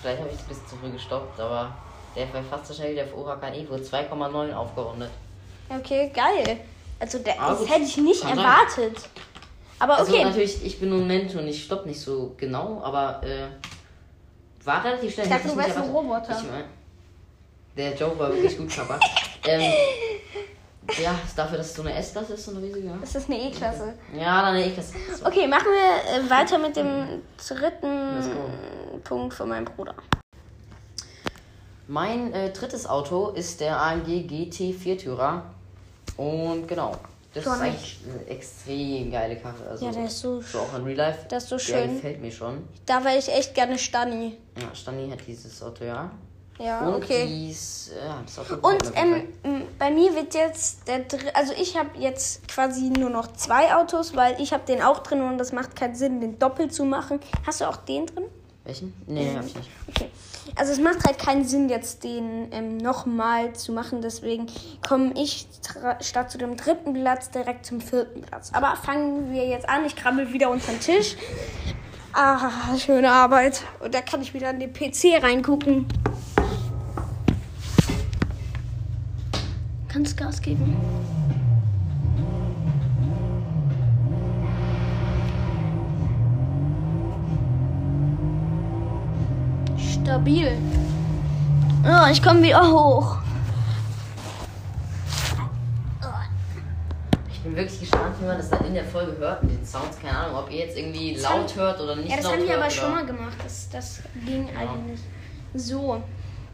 Vielleicht 0.00 0.20
habe 0.20 0.30
ich 0.30 0.36
es 0.36 0.42
ein 0.42 0.48
bisschen 0.48 0.66
zu 0.68 0.76
früh 0.76 0.90
gestoppt, 0.90 1.38
aber 1.40 1.76
der 2.16 2.32
war 2.32 2.42
fast 2.44 2.66
so 2.66 2.74
schnell 2.74 2.92
wie 2.92 2.94
der 2.94 3.12
Huracan 3.14 3.52
Evo. 3.52 3.74
2,9 3.74 4.54
aufgerundet. 4.54 5.10
Okay, 5.68 6.10
geil. 6.14 6.60
Also, 6.98 7.18
der, 7.18 7.40
Ah, 7.40 7.50
das 7.50 7.68
hätte 7.68 7.82
ich 7.82 7.96
nicht 7.98 8.22
Kann 8.22 8.36
sein. 8.36 8.44
erwartet. 8.44 9.08
Aber 9.78 9.98
Also 9.98 10.12
okay. 10.12 10.24
natürlich, 10.24 10.64
ich 10.64 10.78
bin 10.80 10.90
nur 10.90 11.00
ein 11.00 11.06
Mensch 11.06 11.34
und 11.34 11.46
ich 11.48 11.64
stopp 11.64 11.86
nicht 11.86 12.00
so 12.00 12.34
genau, 12.36 12.80
aber 12.82 13.22
äh, 13.22 13.46
war 14.64 14.84
relativ 14.84 15.12
schnell. 15.14 15.26
Ich 15.26 15.32
dachte, 15.32 15.48
du 15.48 15.56
wärst 15.56 15.76
ein 15.76 15.84
erwartet. 15.84 15.94
Roboter. 15.94 16.38
Ich 16.38 16.50
mein, 16.50 16.64
der 17.80 17.94
Joke 17.94 18.18
war 18.18 18.32
wirklich 18.32 18.56
gut, 18.56 18.74
Papa. 18.74 18.98
ähm, 19.46 19.72
ja, 21.02 21.18
dafür, 21.36 21.58
dass 21.58 21.68
es 21.68 21.74
so 21.76 21.82
eine 21.82 21.94
S-Klasse 21.94 22.34
ist, 22.34 22.44
so 22.44 22.50
eine 22.50 22.62
riesige. 22.62 22.90
Das 23.00 23.14
ist 23.14 23.28
eine 23.30 23.40
E-Klasse. 23.40 23.94
Ja, 24.14 24.42
dann 24.42 24.54
eine 24.54 24.66
E-Klasse. 24.66 24.94
So. 25.18 25.26
Okay, 25.26 25.46
machen 25.46 25.66
wir 25.66 26.26
äh, 26.26 26.30
weiter 26.30 26.58
mit 26.58 26.76
dem 26.76 27.22
dritten. 27.36 29.00
Punkt 29.04 29.34
von 29.34 29.48
meinem 29.48 29.64
Bruder. 29.64 29.94
Mein 31.88 32.32
äh, 32.32 32.50
drittes 32.52 32.86
Auto 32.86 33.30
ist 33.30 33.60
der 33.60 33.80
AMG 33.80 34.26
GT 34.26 34.74
Viertürer. 34.74 35.44
Und 36.16 36.68
genau, 36.68 36.92
das 37.34 37.44
Schon 37.44 37.54
ist 37.54 37.60
eigentlich 37.60 37.98
eine 38.04 38.26
extrem 38.26 39.10
geile 39.10 39.36
Karre. 39.36 39.68
Also, 39.70 39.86
Ja, 39.86 39.92
der 39.92 40.04
ist 40.04 40.18
so, 40.20 40.40
so 40.40 40.58
auch 40.60 40.76
in 40.76 40.84
Real 40.84 40.96
Life. 40.96 41.26
der 41.30 41.38
ist 41.38 41.48
so 41.48 41.56
Der 41.56 41.64
schön. 41.64 41.94
gefällt 41.94 42.20
mir 42.20 42.30
schon. 42.30 42.68
Da 42.86 43.02
wäre 43.04 43.16
ich 43.16 43.28
echt 43.28 43.54
gerne 43.54 43.78
Stani. 43.78 44.36
Ja, 44.60 44.74
Stani 44.74 45.08
hat 45.10 45.20
dieses 45.26 45.62
Auto, 45.62 45.84
ja. 45.84 46.10
Ja, 46.60 46.80
Und 46.80 47.02
okay. 47.02 47.26
dies, 47.26 47.90
Auto 48.36 48.54
Und 48.68 48.92
ähm, 48.94 49.62
bei 49.78 49.90
mir 49.90 50.14
wird 50.14 50.34
jetzt 50.34 50.86
der 50.86 51.06
also 51.32 51.54
ich 51.58 51.76
habe 51.76 51.90
jetzt 51.98 52.46
quasi 52.48 52.90
nur 52.90 53.08
noch 53.08 53.32
zwei 53.32 53.74
Autos, 53.74 54.14
weil 54.14 54.40
ich 54.40 54.52
habe 54.52 54.64
den 54.66 54.82
auch 54.82 54.98
drin 54.98 55.22
und 55.22 55.38
das 55.38 55.52
macht 55.52 55.74
keinen 55.74 55.94
Sinn, 55.94 56.20
den 56.20 56.38
doppelt 56.38 56.74
zu 56.74 56.84
machen. 56.84 57.18
Hast 57.46 57.62
du 57.62 57.64
auch 57.64 57.76
den 57.76 58.06
drin? 58.06 58.24
Welchen? 58.64 58.92
Nee, 59.06 59.34
hab 59.34 59.46
ich 59.46 59.56
nicht. 59.56 59.70
Okay. 59.88 60.10
Also 60.54 60.72
es 60.72 60.80
macht 60.80 61.04
halt 61.06 61.18
keinen 61.18 61.46
Sinn, 61.46 61.70
jetzt 61.70 62.04
den 62.04 62.52
ähm, 62.52 62.76
nochmal 62.76 63.54
zu 63.54 63.72
machen. 63.72 64.02
Deswegen 64.02 64.46
komme 64.86 65.14
ich 65.16 65.46
statt 66.00 66.30
zu 66.30 66.36
dem 66.36 66.58
dritten 66.58 66.92
Platz 66.92 67.30
direkt 67.30 67.64
zum 67.64 67.80
vierten 67.80 68.20
Platz. 68.20 68.50
Aber 68.52 68.76
fangen 68.76 69.32
wir 69.32 69.46
jetzt 69.46 69.66
an. 69.66 69.86
Ich 69.86 69.96
krabbel 69.96 70.30
wieder 70.32 70.50
unter 70.50 70.72
den 70.72 70.80
Tisch. 70.80 71.16
Ah, 72.12 72.50
schöne 72.76 73.10
Arbeit. 73.10 73.62
Und 73.82 73.94
da 73.94 74.02
kann 74.02 74.20
ich 74.20 74.34
wieder 74.34 74.50
in 74.50 74.60
den 74.60 74.72
PC 74.72 75.22
reingucken. 75.22 75.86
Kannst 80.00 80.16
Gas 80.16 80.40
geben? 80.40 80.74
Stabil. 89.76 90.56
Ja, 91.84 92.08
ich 92.08 92.22
komme 92.22 92.42
wieder 92.42 92.66
hoch. 92.66 93.18
Ich 97.30 97.40
bin 97.40 97.54
wirklich 97.54 97.80
gespannt, 97.80 98.14
wie 98.20 98.24
man 98.24 98.38
das 98.38 98.48
dann 98.48 98.64
in 98.64 98.72
der 98.72 98.84
Folge 98.86 99.18
hört 99.18 99.42
mit 99.42 99.52
den 99.52 99.66
Sounds. 99.66 99.98
Keine 100.00 100.16
Ahnung, 100.16 100.38
ob 100.38 100.50
ihr 100.50 100.60
jetzt 100.60 100.78
irgendwie 100.78 101.16
laut 101.16 101.54
hört 101.54 101.78
oder 101.78 101.96
nicht 101.96 102.08
Ja, 102.08 102.16
das 102.16 102.32
haben 102.32 102.42
wir 102.42 102.56
aber 102.56 102.70
schon 102.70 102.90
mal 102.90 103.04
gemacht. 103.04 103.36
Das, 103.44 103.68
das 103.68 104.00
ging 104.24 104.48
eigentlich. 104.56 105.00
So. 105.52 106.02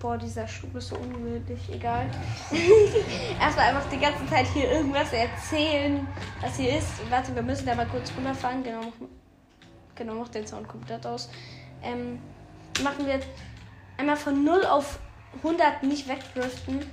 Boah, 0.06 0.16
dieser 0.16 0.46
Stuhl 0.46 0.70
ist 0.76 0.86
so 0.90 0.94
ungemütlich. 0.98 1.58
Egal. 1.72 2.08
Erstmal 3.40 3.70
einfach 3.74 3.90
die 3.90 3.98
ganze 3.98 4.24
Zeit 4.30 4.46
hier 4.54 4.70
irgendwas 4.70 5.12
erzählen, 5.12 6.06
was 6.40 6.56
hier 6.56 6.78
ist. 6.78 7.10
Warte, 7.10 7.34
wir 7.34 7.42
müssen 7.42 7.66
da 7.66 7.74
mal 7.74 7.88
kurz 7.88 8.12
runterfahren. 8.16 8.62
Genau, 8.62 8.82
mach- 8.82 9.08
genau, 9.96 10.14
mach 10.14 10.28
den 10.28 10.46
Sound 10.46 10.68
komplett 10.68 11.04
aus. 11.04 11.28
Ähm, 11.82 12.20
machen 12.84 13.04
wir 13.04 13.18
einmal 13.96 14.16
von 14.16 14.44
0 14.44 14.64
auf 14.66 15.00
100 15.38 15.82
nicht 15.82 16.06
wegdriften. 16.06 16.86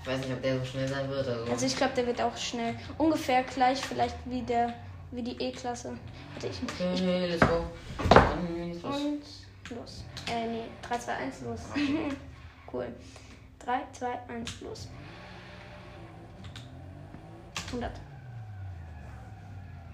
Ich 0.00 0.08
weiß 0.08 0.20
nicht, 0.20 0.32
ob 0.32 0.40
der 0.40 0.60
so 0.60 0.64
schnell 0.64 0.88
sein 0.88 1.10
wird. 1.10 1.28
Also. 1.28 1.52
Also 1.52 1.66
ich 1.66 1.76
glaube, 1.76 1.92
der 1.94 2.06
wird 2.06 2.22
auch 2.22 2.38
schnell. 2.38 2.74
Ungefähr 2.96 3.42
gleich 3.42 3.80
vielleicht 3.84 4.16
wie 4.24 4.40
der 4.40 4.72
wie 5.10 5.22
die 5.22 5.38
E-Klasse. 5.42 5.92
Warte, 6.32 6.46
ich, 6.46 6.58
okay, 6.62 7.26
let's 7.26 7.46
go. 7.46 7.66
Und 8.88 9.76
los. 9.76 10.04
Äh, 10.26 10.46
nee, 10.46 10.62
3, 10.88 10.98
2, 10.98 11.12
1, 11.12 11.40
los. 11.42 11.60
cool. 12.72 12.86
3, 13.64 13.80
2, 13.92 14.06
1, 14.28 14.60
los. 14.62 14.88
100. 17.68 17.90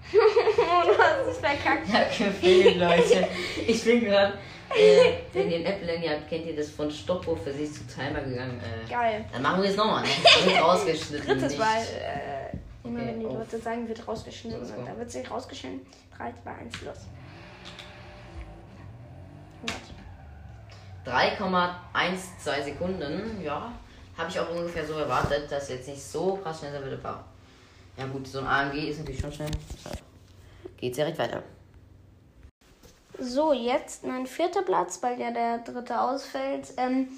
du 0.12 0.98
hast 0.98 1.26
es 1.28 1.38
verkackt. 1.38 1.88
Ja, 1.88 2.04
gefällt, 2.04 2.76
Leute. 2.76 3.28
Ich 3.66 3.84
bin 3.84 4.04
gerade 4.04 4.34
äh, 4.74 5.12
wenn 5.32 5.50
ihr 5.50 5.58
den 5.58 5.66
Apple 5.66 5.86
Handy 5.92 6.08
habt, 6.08 6.28
kennt 6.28 6.46
ihr 6.46 6.56
das 6.56 6.70
von 6.70 6.90
Stoppuhr 6.90 7.36
für 7.36 7.52
sich 7.52 7.72
zu 7.72 7.86
Timer 7.86 8.20
gegangen. 8.20 8.60
Äh, 8.60 8.90
Geil. 8.90 9.24
Dann 9.32 9.42
machen 9.42 9.62
wir 9.62 9.70
es 9.70 9.76
nochmal. 9.76 10.02
Ne? 10.02 10.08
Das 10.22 10.46
wird 10.46 10.60
rausgeschnitten. 10.62 11.26
Drittes 11.26 11.52
nicht- 11.52 11.58
Mal. 11.58 11.82
Äh, 11.82 12.86
immer 12.86 13.00
Okay, 13.00 13.08
wenn 13.08 13.20
die 13.20 13.26
auf. 13.26 13.32
Leute 13.34 13.58
sagen, 13.58 13.88
wird 13.88 14.06
rausgeschnitten. 14.06 14.68
Da 14.86 14.98
wird 14.98 15.10
sich 15.10 15.30
rausgeschnitten. 15.30 15.80
3, 16.16 16.32
2, 16.42 16.50
1, 16.50 16.82
los. 16.82 16.96
3,12 21.06 22.64
Sekunden, 22.64 23.40
ja. 23.42 23.72
Habe 24.16 24.30
ich 24.30 24.40
auch 24.40 24.50
ungefähr 24.50 24.86
so 24.86 24.94
erwartet, 24.94 25.50
dass 25.50 25.68
jetzt 25.68 25.88
nicht 25.88 26.02
so 26.02 26.36
krass 26.42 26.58
schnell 26.58 26.72
sein 26.72 26.82
würde. 26.82 26.98
Aber 27.02 27.24
ja 27.96 28.06
gut, 28.06 28.26
so 28.26 28.40
ein 28.40 28.46
AMG 28.46 28.88
ist 28.88 28.98
natürlich 28.98 29.20
schon 29.20 29.32
schnell. 29.32 29.50
Geht's 30.78 30.96
direkt 30.96 31.18
weiter. 31.18 31.42
So, 33.18 33.52
jetzt 33.52 34.04
mein 34.04 34.26
vierter 34.26 34.62
Platz, 34.62 35.02
weil 35.02 35.18
ja 35.20 35.30
der 35.30 35.58
dritte 35.58 35.98
ausfällt, 36.00 36.72
ähm, 36.76 37.08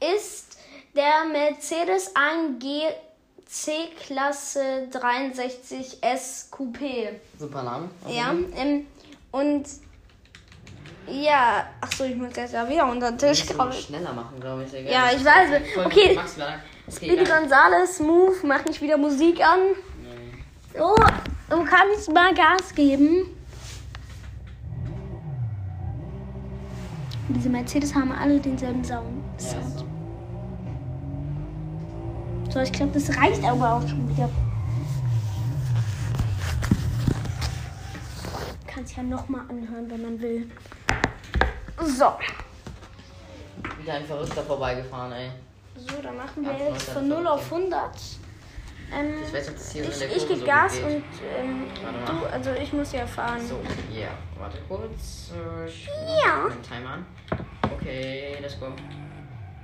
ist 0.00 0.58
der 0.94 1.24
Mercedes 1.30 2.14
AMG 2.14 2.92
C-Klasse 3.46 4.88
63S 4.90 6.50
Coupé. 6.50 7.20
Super 7.38 7.62
Name. 7.62 7.88
Ja, 8.08 8.34
ähm, 8.56 8.86
und 9.30 9.66
ja, 11.08 11.66
ach 11.80 11.92
so, 11.92 12.04
ich 12.04 12.16
muss 12.16 12.34
jetzt 12.36 12.54
ja 12.54 12.68
wieder 12.68 12.86
unter 12.90 13.10
den 13.12 13.18
Tisch 13.18 13.44
Ich 13.44 13.50
krabbeln. 13.50 13.72
schneller 13.80 14.12
machen, 14.12 14.38
glaube 14.40 14.64
ich. 14.64 14.70
Digga. 14.70 14.90
Ja, 14.90 15.10
ich 15.14 15.24
weiß. 15.24 15.60
Okay. 15.86 16.18
Okay, 16.18 16.18
Speedy. 16.90 17.24
Gonzales, 17.24 17.98
Move, 18.00 18.34
mach 18.44 18.64
nicht 18.64 18.80
wieder 18.80 18.96
Musik 18.96 19.40
an. 19.44 19.58
So, 20.76 20.94
du 21.50 21.64
kannst 21.64 22.12
mal 22.12 22.34
Gas 22.34 22.74
geben. 22.74 23.26
Diese 27.28 27.48
Mercedes 27.48 27.94
haben 27.94 28.12
alle 28.12 28.38
denselben 28.38 28.84
Sound. 28.84 29.40
Sound. 29.40 29.78
so. 29.78 29.86
So, 32.52 32.60
ich 32.60 32.72
glaube, 32.72 32.92
das 32.92 33.16
reicht 33.16 33.42
aber 33.44 33.74
auch 33.74 33.88
schon 33.88 34.08
wieder. 34.08 34.30
Kann 38.66 38.84
es 38.84 38.94
ja 38.94 39.02
nochmal 39.02 39.42
anhören, 39.48 39.90
wenn 39.90 40.02
man 40.02 40.20
will. 40.20 40.48
So. 41.86 42.12
Wieder 43.80 43.94
ein 43.94 44.04
Verrückter 44.04 44.42
vorbeigefahren, 44.42 45.12
ey. 45.12 45.30
So, 45.76 46.02
dann 46.02 46.16
machen 46.16 46.44
wir 46.44 46.52
jetzt 46.70 46.82
von 46.90 46.94
von 46.94 47.08
0 47.08 47.26
auf 47.26 47.44
100. 47.52 47.90
Ähm, 48.92 49.14
Ich 49.24 49.32
weiß 49.32 49.32
nicht, 49.32 49.48
ob 49.50 49.54
das 49.56 49.72
hier 49.72 49.84
in 49.84 49.90
ich 49.90 49.98
der 49.98 50.16
ich 50.16 50.28
gebe 50.28 50.40
so 50.40 50.46
Gas 50.46 50.72
geht. 50.74 50.84
und 50.84 51.04
ähm, 51.38 51.66
du, 52.06 52.26
also 52.26 52.50
ich 52.52 52.72
muss 52.72 52.92
ja 52.92 53.06
fahren. 53.06 53.46
So, 53.46 53.60
ja. 53.92 54.08
Warte 54.38 54.58
kurz. 54.68 55.30
Ich 55.66 55.86
Ja. 56.24 56.48
den 56.48 56.62
Timer 56.62 56.90
an. 56.90 57.06
Okay, 57.72 58.36
let's 58.40 58.58
go. 58.58 58.66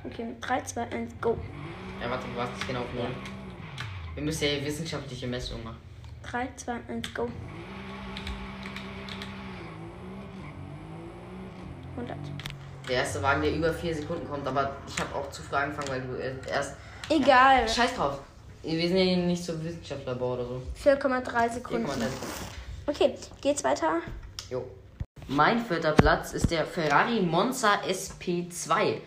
Okay, 0.04 0.26
3, 0.40 0.60
2, 0.62 0.82
1, 0.82 1.12
go. 1.20 1.36
Ja, 2.00 2.10
warte, 2.10 2.26
du 2.28 2.36
warst 2.36 2.66
genau 2.66 2.80
auf 2.80 2.92
Null. 2.94 3.06
Wir 4.14 4.22
müssen 4.22 4.44
ja 4.44 4.64
wissenschaftliche 4.64 5.26
Messungen 5.26 5.64
machen. 5.64 5.78
3, 6.24 6.48
2, 6.56 6.72
1, 6.88 7.14
go. 7.14 7.28
100. 11.96 12.16
Der 12.92 13.00
erste 13.00 13.22
Wagen, 13.22 13.40
der 13.40 13.54
über 13.54 13.72
vier 13.72 13.94
Sekunden 13.94 14.28
kommt, 14.28 14.46
aber 14.46 14.76
ich 14.86 14.98
habe 15.00 15.14
auch 15.14 15.30
zu 15.30 15.40
früh 15.40 15.56
angefangen, 15.56 15.88
weil 15.88 16.02
du 16.02 16.14
äh, 16.22 16.34
erst. 16.52 16.74
Egal. 17.08 17.66
Scheiß 17.66 17.94
drauf. 17.96 18.18
Wir 18.62 18.86
sind 18.86 18.98
ja 18.98 19.16
nicht 19.16 19.42
so 19.42 19.64
Wissenschaftlerbau 19.64 20.34
oder 20.34 20.44
so. 20.44 20.62
4,3 20.84 21.00
4,3 21.00 21.52
Sekunden. 21.54 21.86
Sekunden. 21.86 22.06
Okay, 22.86 23.14
geht's 23.40 23.64
weiter? 23.64 23.94
Jo. 24.50 24.66
Mein 25.26 25.64
vierter 25.64 25.92
Platz 25.92 26.34
ist 26.34 26.50
der 26.50 26.66
Ferrari 26.66 27.22
Monza 27.22 27.76
SP2. 27.88 28.98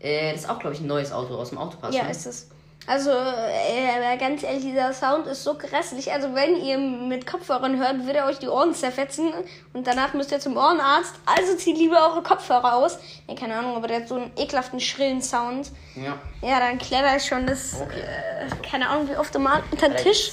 Äh, 0.00 0.32
das 0.32 0.42
ist 0.42 0.50
auch, 0.50 0.58
glaube 0.58 0.74
ich, 0.74 0.82
ein 0.82 0.86
neues 0.86 1.10
Auto 1.10 1.34
aus 1.36 1.48
dem 1.48 1.56
Autopass. 1.56 1.94
Ja, 1.94 2.04
ne? 2.04 2.10
ist 2.10 2.26
es. 2.26 2.50
Also, 2.90 3.10
äh, 3.12 4.16
ganz 4.18 4.42
ehrlich, 4.42 4.62
dieser 4.62 4.92
Sound 4.92 5.28
ist 5.28 5.44
so 5.44 5.54
grässlich. 5.54 6.12
Also, 6.12 6.34
wenn 6.34 6.56
ihr 6.56 6.76
mit 6.76 7.24
Kopfhörern 7.24 7.78
hört, 7.78 8.04
wird 8.04 8.16
er 8.16 8.26
euch 8.26 8.40
die 8.40 8.48
Ohren 8.48 8.74
zerfetzen 8.74 9.32
und 9.72 9.86
danach 9.86 10.12
müsst 10.12 10.32
ihr 10.32 10.40
zum 10.40 10.56
Ohrenarzt. 10.56 11.14
Also 11.24 11.54
zieht 11.54 11.78
lieber 11.78 12.10
eure 12.10 12.24
Kopfhörer 12.24 12.74
aus. 12.74 12.98
Ja, 13.28 13.36
keine 13.36 13.54
Ahnung, 13.54 13.76
aber 13.76 13.86
der 13.86 13.98
hat 14.00 14.08
so 14.08 14.16
einen 14.16 14.32
ekelhaften, 14.36 14.80
schrillen 14.80 15.22
Sound. 15.22 15.70
Ja. 15.94 16.18
Ja, 16.42 16.58
dann 16.58 16.78
kletter 16.78 17.16
ich 17.16 17.24
schon 17.24 17.46
das, 17.46 17.80
Okay. 17.80 18.00
äh, 18.00 18.68
keine 18.68 18.88
Ahnung, 18.88 19.08
wie 19.08 19.16
oft 19.16 19.32
immer 19.36 19.62
unter 19.70 19.88
den. 19.88 19.96
Tisch 19.98 20.32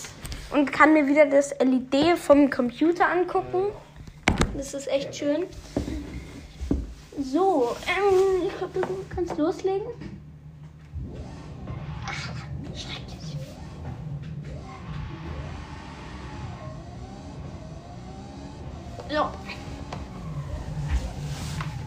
und 0.50 0.74
kann 0.74 0.94
mir 0.94 1.06
wieder 1.06 1.28
das 1.28 1.54
LED 1.60 2.18
vom 2.18 2.50
Computer 2.50 3.08
angucken. 3.08 3.68
Das 4.58 4.74
ist 4.74 4.88
echt 4.88 5.16
schön. 5.16 5.44
So, 7.20 7.76
ähm, 7.86 8.48
ich 8.48 8.58
glaube, 8.58 8.80
du 8.80 9.06
kannst 9.14 9.38
loslegen. 9.38 9.86
So. 19.10 19.30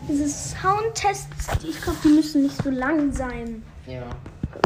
Diese 0.08 0.28
Soundtests, 0.28 1.48
ich 1.62 1.80
glaube, 1.80 1.98
die 2.02 2.08
müssen 2.08 2.42
nicht 2.42 2.62
so 2.62 2.70
lang 2.70 3.12
sein. 3.12 3.62
Ja. 3.86 4.02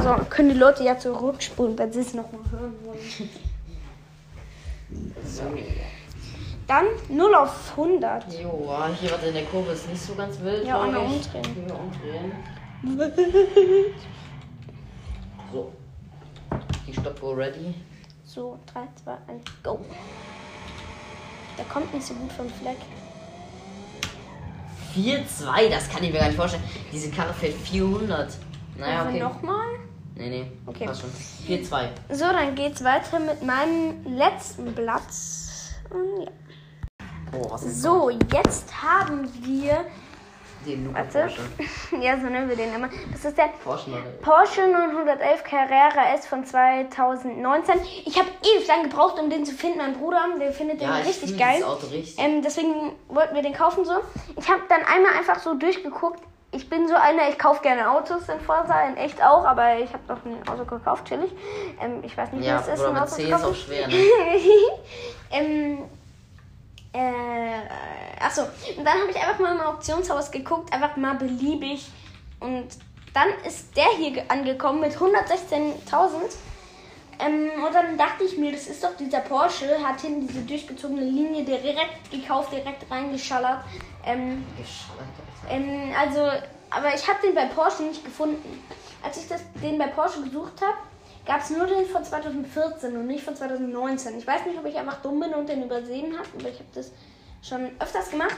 So, 0.02 0.24
können 0.30 0.50
die 0.50 0.58
Leute 0.58 0.84
ja 0.84 0.98
zurückspulen, 0.98 1.78
wenn 1.78 1.92
sie 1.92 2.00
es 2.00 2.14
nochmal 2.14 2.40
hören 2.50 2.74
wollen. 2.84 3.30
So. 5.24 5.42
Dann 6.66 6.86
0 7.10 7.34
auf 7.34 7.72
100. 7.72 8.40
Jo, 8.40 8.66
ah, 8.70 8.88
hier 8.98 9.10
warte 9.10 9.26
in 9.26 9.34
der 9.34 9.44
Kurve 9.44 9.72
ist 9.72 9.86
nicht 9.88 10.00
so 10.00 10.14
ganz 10.14 10.40
wild. 10.40 10.66
Ja, 10.66 10.80
einmal 10.80 11.04
umdrehen. 11.04 11.44
Hier 11.54 11.78
umdrehen. 11.78 12.32
So. 15.52 15.72
Die 16.86 16.92
Stoppuhr 16.92 17.36
ready. 17.36 17.74
So, 18.24 18.58
3, 18.72 18.88
2, 19.04 19.12
1, 19.28 19.44
go. 19.62 19.78
Der 21.58 21.64
kommt 21.66 21.92
nicht 21.94 22.06
so 22.06 22.14
gut 22.14 22.32
vom 22.32 22.48
Fleck. 22.48 22.76
4-2, 24.94 25.68
das 25.70 25.88
kann 25.88 26.02
ich 26.04 26.12
mir 26.12 26.18
gar 26.20 26.26
nicht 26.28 26.36
vorstellen. 26.36 26.62
Diese 26.92 27.10
Karre 27.10 27.34
fährt 27.34 27.54
400. 27.54 28.32
Naja, 28.76 28.98
Also 29.00 29.10
okay. 29.10 29.20
nochmal. 29.20 29.66
Nee, 30.16 30.28
nee. 30.28 30.52
Okay. 30.66 30.86
Passt 30.86 31.00
schon. 31.00 31.10
4-2. 31.48 31.88
So, 32.10 32.24
dann 32.26 32.54
geht's 32.54 32.84
weiter 32.84 33.18
mit 33.18 33.42
meinem 33.42 34.04
letzten 34.16 34.72
Platz. 34.74 35.74
Und 35.90 36.22
ja. 36.26 36.30
Oh, 37.32 37.56
So, 37.56 38.10
jetzt 38.10 38.72
haben 38.82 39.28
wir. 39.42 39.84
Den 40.66 40.94
Warte. 40.94 41.28
Ja, 42.00 42.18
so 42.18 42.26
nennen 42.26 42.48
wir 42.48 42.56
den 42.56 42.74
immer. 42.74 42.88
Das 43.12 43.24
ist 43.24 43.36
der 43.38 43.50
Porsche 43.62 43.90
Leute. 43.90 44.08
Porsche 44.22 44.66
911 44.68 45.44
Carrera 45.44 46.14
S 46.14 46.26
von 46.26 46.44
2019. 46.44 47.74
Ich 48.04 48.18
habe 48.18 48.28
ewig 48.42 48.66
lang 48.66 48.84
gebraucht, 48.84 49.18
um 49.20 49.30
den 49.30 49.44
zu 49.44 49.54
finden. 49.54 49.78
Mein 49.78 49.94
Bruder, 49.94 50.20
der 50.40 50.52
findet 50.52 50.80
den 50.80 50.88
Ja, 50.88 51.00
ich 51.00 51.08
richtig 51.08 51.38
geil. 51.38 51.62
Auto 51.62 51.86
richtig. 51.86 52.16
Ähm, 52.18 52.42
deswegen 52.42 52.92
wollten 53.08 53.34
wir 53.34 53.42
den 53.42 53.52
kaufen 53.52 53.84
so. 53.84 53.92
Ich 54.36 54.48
habe 54.48 54.62
dann 54.68 54.82
einmal 54.82 55.12
einfach 55.18 55.38
so 55.38 55.54
durchgeguckt. 55.54 56.20
Ich 56.52 56.68
bin 56.70 56.86
so 56.86 56.94
einer, 56.94 57.28
ich 57.28 57.38
kaufe 57.38 57.62
gerne 57.62 57.90
Autos 57.90 58.28
in 58.28 58.40
Forza, 58.40 58.86
in 58.86 58.96
echt 58.96 59.20
auch, 59.20 59.44
aber 59.44 59.78
ich 59.78 59.92
habe 59.92 60.04
noch 60.06 60.24
ein 60.24 60.48
Auto 60.48 60.64
gekauft, 60.64 61.04
chillig. 61.06 61.32
Ähm, 61.82 61.98
ich 62.02 62.16
weiß 62.16 62.32
nicht, 62.32 62.46
Ja, 62.46 62.60
es 62.60 62.68
ist, 62.68 62.84
ein 62.84 62.92
mit 62.92 63.02
Auto 63.02 63.10
C 63.10 63.24
ist 63.24 63.44
auch 63.44 63.54
schwer, 63.54 63.88
ne? 63.88 63.94
ähm, 65.32 65.78
äh, 66.92 66.98
achso, 68.24 68.42
und 68.76 68.84
dann 68.84 68.94
habe 69.00 69.10
ich 69.10 69.16
einfach 69.16 69.38
mal 69.38 69.54
im 69.54 69.60
Auktionshaus 69.60 70.30
geguckt, 70.30 70.72
einfach 70.72 70.96
mal 70.96 71.14
beliebig. 71.14 71.86
Und 72.40 72.68
dann 73.12 73.28
ist 73.46 73.76
der 73.76 73.86
hier 73.96 74.10
ge- 74.12 74.24
angekommen 74.28 74.80
mit 74.80 74.92
116.000. 74.96 76.12
Ähm, 77.20 77.50
und 77.64 77.72
dann 77.72 77.96
dachte 77.96 78.24
ich 78.24 78.36
mir, 78.38 78.50
das 78.50 78.66
ist 78.66 78.82
doch 78.82 78.96
dieser 78.96 79.20
Porsche, 79.20 79.66
hat 79.86 80.00
hinten 80.00 80.26
diese 80.26 80.40
durchgezogene 80.40 81.02
Linie 81.04 81.44
direkt 81.44 82.10
gekauft, 82.10 82.50
direkt 82.52 82.90
reingeschallert. 82.90 83.60
Ähm, 84.04 84.44
ähm, 85.48 85.92
also, 85.98 86.20
aber 86.70 86.92
ich 86.94 87.06
habe 87.06 87.20
den 87.24 87.34
bei 87.34 87.46
Porsche 87.46 87.84
nicht 87.84 88.04
gefunden. 88.04 88.62
Als 89.02 89.18
ich 89.18 89.28
das, 89.28 89.42
den 89.62 89.78
bei 89.78 89.86
Porsche 89.86 90.22
gesucht 90.22 90.60
habe, 90.60 90.76
gab 91.24 91.40
es 91.40 91.50
nur 91.50 91.66
den 91.66 91.86
von 91.86 92.04
2014 92.04 92.96
und 92.96 93.06
nicht 93.06 93.22
von 93.24 93.36
2019. 93.36 94.18
Ich 94.18 94.26
weiß 94.26 94.44
nicht, 94.46 94.58
ob 94.58 94.66
ich 94.66 94.76
einfach 94.76 95.00
dumm 95.00 95.20
bin 95.20 95.32
und 95.34 95.48
den 95.48 95.62
übersehen 95.62 96.12
habe, 96.18 96.28
aber 96.38 96.48
ich 96.48 96.56
habe 96.58 96.68
das 96.74 96.90
schon 97.46 97.70
öfters 97.78 98.10
gemacht. 98.10 98.36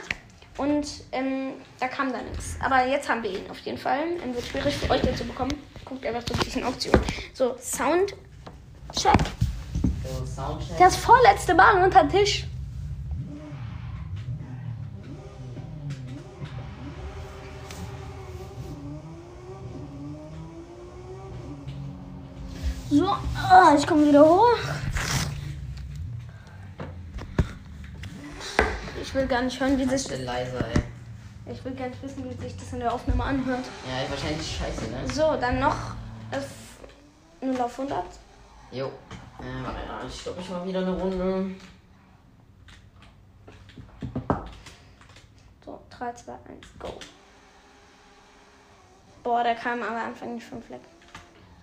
Und 0.57 0.87
ähm, 1.11 1.53
da 1.79 1.87
kam 1.87 2.11
da 2.11 2.19
nichts. 2.21 2.57
Aber 2.59 2.85
jetzt 2.87 3.07
haben 3.07 3.21
wir 3.23 3.31
ihn 3.31 3.49
auf 3.49 3.59
jeden 3.59 3.77
Fall. 3.77 3.99
Ähm, 4.23 4.33
wird 4.33 4.45
schwierig 4.45 4.75
für 4.75 4.89
euch 4.89 5.01
den 5.01 5.15
zu 5.15 5.23
bekommen. 5.23 5.53
Guckt 5.85 6.05
einfach 6.05 6.23
so 6.27 6.33
ein 6.33 6.39
bisschen 6.39 6.63
Auktion. 6.63 6.99
So, 7.33 7.55
Soundcheck. 7.61 8.17
So, 10.03 10.25
Soundcheck. 10.25 10.77
Das 10.79 10.95
vorletzte 10.95 11.53
Mal 11.53 11.83
unter 11.83 12.03
den 12.03 12.09
Tisch. 12.09 12.45
So, 22.89 23.05
ah, 23.05 23.75
ich 23.77 23.85
komme 23.85 24.07
wieder 24.07 24.25
hoch. 24.25 24.57
Ich 29.07 29.15
will 29.15 29.25
gar 29.25 29.41
nicht 29.41 29.57
hören, 29.57 29.77
wie 29.77 29.85
das. 29.85 30.05
Bitte 30.05 30.23
leiser, 30.23 30.67
ey. 30.67 31.53
ich 31.53 31.63
will 31.63 31.73
gar 31.75 31.87
nicht 31.87 32.03
wissen, 32.03 32.29
wie 32.29 32.43
sich 32.43 32.57
das 32.57 32.73
in 32.73 32.79
der 32.79 32.93
Aufnahme 32.93 33.23
anhört. 33.23 33.63
Ja, 33.87 34.09
wahrscheinlich 34.09 34.57
scheiße, 34.57 34.91
ne? 34.91 35.07
So, 35.09 35.37
dann 35.39 35.61
noch 35.61 35.77
auf 36.29 36.49
0 37.39 37.61
auf 37.61 37.79
100. 37.79 38.03
Jo. 38.73 38.87
Äh, 38.87 39.63
warte, 39.63 39.79
ja, 39.87 40.01
ich 40.05 40.19
stoppe 40.19 40.39
mich 40.41 40.49
mal 40.49 40.67
wieder 40.67 40.81
eine 40.81 40.91
Runde. 40.91 41.55
So, 45.63 45.79
3, 45.89 46.13
2, 46.13 46.31
1, 46.33 46.39
go. 46.77 46.93
Boah, 49.23 49.41
der 49.41 49.55
kam 49.55 49.83
aber 49.83 50.01
Anfang 50.01 50.35
nicht 50.35 50.45
vom 50.45 50.61
Fleck. 50.61 50.81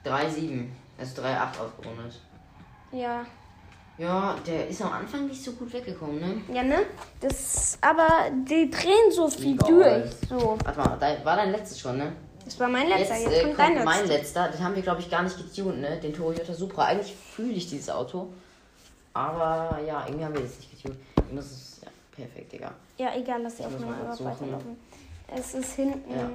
3,7. 0.07 0.69
Also 0.99 1.21
3,8 1.21 1.61
aufgerundet. 1.61 2.23
Ja. 2.91 3.27
Ja, 3.97 4.37
der 4.45 4.69
ist 4.69 4.83
am 4.83 4.93
Anfang 4.93 5.27
nicht 5.29 5.43
so 5.43 5.53
gut 5.53 5.73
weggekommen, 5.73 6.19
ne? 6.21 6.43
Ja, 6.53 6.63
ne? 6.65 6.79
Das, 7.21 7.79
aber 7.81 8.09
die 8.49 8.69
drehen 8.69 9.13
so 9.13 9.29
viel 9.29 9.55
Überall. 9.55 10.03
durch. 10.03 10.29
So. 10.29 10.59
Warte 10.65 10.79
mal, 10.81 10.97
da 10.99 11.25
war 11.25 11.37
dein 11.37 11.53
letztes 11.53 11.79
schon, 11.79 11.99
ne? 11.99 12.13
Das 12.45 12.59
war 12.59 12.69
mein 12.69 12.89
letzter. 12.89 13.15
Jetzt, 13.17 13.25
Jetzt, 13.27 13.37
äh, 13.39 13.43
kommt 13.45 13.57
kommt 13.57 13.77
dein 13.77 13.85
mein 13.85 14.07
letzter. 14.09 14.47
letzter. 14.47 14.49
Den 14.49 14.65
haben 14.65 14.75
wir, 14.75 14.83
glaube 14.83 15.01
ich, 15.01 15.09
gar 15.11 15.23
nicht 15.23 15.37
getuned, 15.37 15.81
ne? 15.81 15.99
Den 16.01 16.13
Toyota 16.13 16.53
Supra. 16.53 16.87
Eigentlich 16.87 17.15
fühle 17.15 17.53
ich 17.53 17.69
dieses 17.71 17.89
Auto. 17.89 18.29
Aber 19.13 19.79
ja, 19.87 20.05
irgendwie 20.07 20.25
haben 20.25 20.35
wir 20.35 20.43
das 20.43 20.57
nicht 20.59 20.71
getuned. 20.83 20.99
Ich 21.29 21.33
muss 21.33 21.45
es. 21.45 21.81
Ja, 21.83 21.89
perfekt, 22.25 22.53
Digga. 22.53 22.73
Ja, 22.99 23.15
egal, 23.17 23.43
lass 23.43 23.57
die 23.57 23.65
Aufnahme 23.65 23.87
mal 23.97 24.11
einfach 24.11 24.25
weiterlaufen. 24.25 24.77
Es 25.37 25.55
ist 25.55 25.73
hinten 25.75 26.11
Ja. 26.11 26.29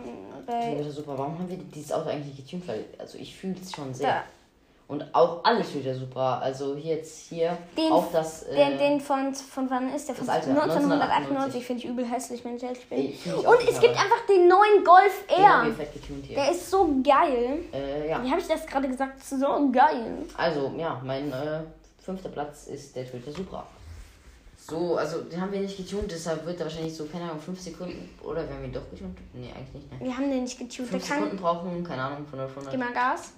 bei. 0.48 0.74
Toyota 0.76 0.90
Supra, 0.92 1.18
warum 1.18 1.38
haben 1.38 1.50
wir 1.50 1.58
dieses 1.58 1.92
Auto 1.92 2.10
eigentlich 2.10 2.38
nicht 2.38 2.46
getuned? 2.50 2.68
Weil, 2.68 2.86
also 2.98 3.18
ich 3.18 3.36
fühle 3.36 3.56
es 3.62 3.72
schon 3.76 3.94
sehr. 3.94 4.08
Da. 4.08 4.24
Und 4.90 5.06
auch 5.14 5.44
alles 5.44 5.72
Toyota 5.72 5.94
Supra. 5.94 6.40
Also 6.40 6.76
hier 6.76 6.96
jetzt 6.96 7.30
hier 7.30 7.56
Den- 7.78 7.92
auch 7.92 8.12
das. 8.12 8.42
Äh, 8.44 8.56
Den, 8.56 8.78
den 8.80 9.00
von, 9.00 9.34
von 9.36 9.70
wann 9.70 9.94
ist 9.94 10.08
der? 10.10 10.16
Von 10.16 10.26
Das 10.26 10.36
alte, 10.38 10.50
1998 10.50 11.64
finde 11.64 11.84
ich 11.84 11.90
übel 11.90 12.04
hässlich, 12.04 12.44
wenn 12.44 12.56
ich 12.56 12.64
ehrlich 12.64 12.90
bin. 12.90 12.98
Ich 12.98 13.24
Und 13.28 13.60
es 13.70 13.80
gibt 13.80 13.94
einfach 13.94 14.26
den 14.28 14.48
neuen 14.48 14.84
Golf 14.84 15.28
den 15.28 15.48
haben 15.48 15.66
wir 15.68 15.72
R. 15.74 15.76
fett 15.78 15.94
getuned 15.94 16.26
hier. 16.26 16.38
Der 16.38 16.52
ist 16.52 16.72
so 16.72 16.90
geil. 17.04 17.60
Äh, 17.72 18.10
ja. 18.10 18.24
Wie 18.24 18.32
habe 18.32 18.42
ich 18.42 18.48
das 18.48 18.66
gerade 18.66 18.88
gesagt? 18.88 19.24
So 19.24 19.70
geil. 19.72 20.24
Also, 20.36 20.74
ja, 20.76 21.00
mein 21.06 21.32
äh, 21.32 21.60
fünfter 22.04 22.30
Platz 22.30 22.66
ist 22.66 22.96
der 22.96 23.10
Toyota 23.10 23.32
Supra. 23.32 23.68
So, 24.58 24.98
also 24.98 25.22
den 25.22 25.40
haben 25.40 25.52
wir 25.52 25.62
nicht 25.62 25.78
getuned, 25.78 26.12
deshalb 26.12 26.46
wird 26.48 26.60
er 26.60 26.66
wahrscheinlich 26.66 26.96
so, 26.96 27.06
keine 27.06 27.26
Ahnung, 27.26 27.40
5 27.40 27.60
Sekunden. 27.60 28.10
Oder 28.24 28.48
wir 28.48 28.56
haben 28.56 28.66
ihn 28.66 28.74
doch 28.74 28.88
getuned? 28.92 29.18
Nee, 29.34 29.50
eigentlich 29.56 29.74
nicht, 29.74 29.92
ne? 29.92 30.00
Wir 30.08 30.16
haben 30.18 30.30
den 30.30 30.44
nicht 30.44 30.58
getuned. 30.60 30.92
Der 30.92 31.00
5 31.00 31.08
kann. 31.08 31.18
Sekunden 31.20 31.38
brauchen, 31.42 31.84
keine 31.84 32.02
Ahnung, 32.04 32.26
von 32.28 32.40
0 32.40 32.46
auf 32.48 32.54
Gib 32.56 32.74
100. 32.74 32.80
mal 32.80 32.94
Gas. 32.94 33.32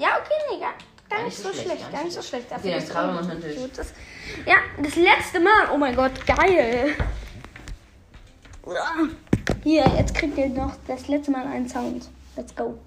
Ja, 0.00 0.16
okay, 0.18 0.32
nee, 0.50 0.60
gar, 0.60 0.72
gar 1.10 1.24
nicht 1.26 1.36
so 1.36 1.52
schlecht. 1.52 1.92
Gar 1.92 2.04
nicht 2.04 2.14
so 2.14 2.22
schlecht. 2.22 2.50
Dafür, 2.50 2.70
Okay, 2.70 2.78
es 2.78 2.88
wir 2.88 3.34
natürlich. 3.34 3.58
Ja, 4.46 4.56
das 4.82 4.96
letzte 4.96 5.40
Mal. 5.40 5.68
Oh 5.74 5.76
mein 5.76 5.94
Gott, 5.94 6.12
geil. 6.26 6.94
Hier, 9.62 9.84
jetzt 9.98 10.14
kriegt 10.14 10.38
ihr 10.38 10.48
noch 10.48 10.72
das 10.86 11.06
letzte 11.08 11.32
Mal 11.32 11.46
einen 11.46 11.68
Sound. 11.68 12.08
Let's 12.34 12.56
go. 12.56 12.78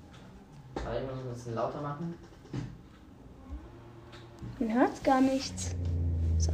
Weil 0.74 1.02
wir 1.02 1.14
müssen 1.14 1.28
ein 1.28 1.34
bisschen 1.34 1.56
lauter 1.56 1.82
machen. 1.82 2.18
Man 4.58 4.74
hört 4.74 5.04
gar 5.04 5.22
nichts. 5.22 5.76
So. 6.40 6.52